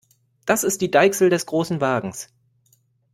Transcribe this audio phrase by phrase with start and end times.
[0.47, 2.29] Das ist die Deichsel des Großen Wagens.